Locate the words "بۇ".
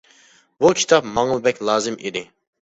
0.65-0.71